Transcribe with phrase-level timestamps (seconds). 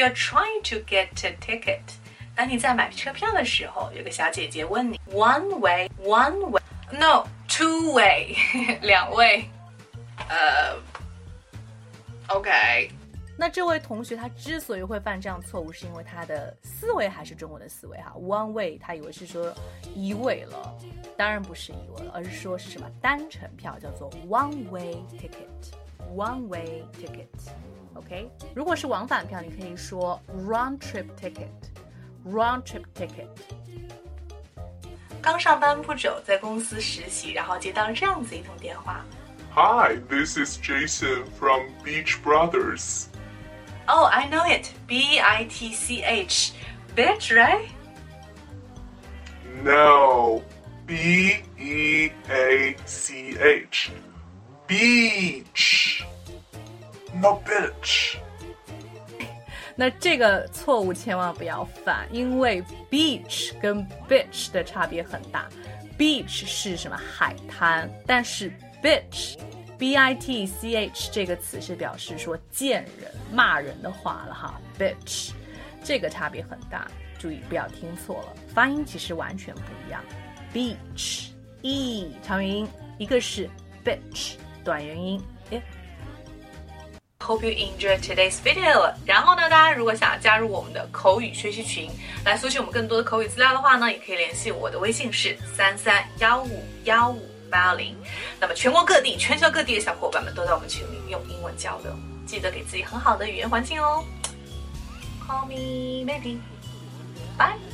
[0.00, 1.80] you're trying to get a ticket，
[2.34, 8.34] 当你在买车票的时候，有个小姐姐问你 one way one way no two way
[8.80, 9.44] 两位，
[10.30, 10.74] 呃
[12.28, 12.90] ，OK。
[13.36, 19.52] 那这位同学他之所以会犯这样错误，是因为他的思维还是中文的思维哈，one way 他以为是说
[19.94, 20.74] 一位了，
[21.16, 25.72] 当然不是一位了，而是说是什么单程票叫做 one way ticket
[26.09, 28.29] ticket，one way ticket，OK？
[28.53, 33.27] 如果是往返票，你可以说 round trip ticket，round trip ticket。
[35.21, 39.03] 刚上班不久，在公司实习，然后接到这样子一通电话。
[39.53, 43.07] Hi, this is Jason from Beach Brothers.
[43.87, 44.69] Oh, I know it.
[44.85, 46.51] B I T C H.
[46.95, 47.69] Bitch, right?
[49.63, 50.43] No,
[50.85, 53.91] B E A C H.
[54.70, 56.04] Beach.
[57.12, 58.18] No bitch.
[59.74, 65.48] 那这个错误千万不要犯，因为 beach 跟 bitch 的差别很大。
[65.98, 69.36] beach 是什么海滩，但是 bitch。
[69.76, 75.30] B I T C H 这个词是表示说贱人、骂人的话了哈，bitch，
[75.82, 76.86] 这个差别很大，
[77.18, 80.04] 注意不要听错了，发音其实完全不一样。
[80.52, 81.30] beach
[81.62, 83.48] e 长元音，一个是
[83.82, 85.22] bitch 短元音
[87.20, 88.92] ，Hope you enjoy today's video。
[89.04, 91.90] 然后呢，大家如果想要加入我们的口语学习群，
[92.24, 97.96] 来索取我们更多的口语资料的话呢，也可以联系我的微信是三三幺五幺五八零。
[98.40, 101.92] 那么全国各地、全球各地的小伙伴们都在我们群里用英文交流，
[102.26, 104.04] 记得给自己很好的语言环境哦。
[105.26, 106.38] Call me maybe.
[107.38, 107.69] Bye.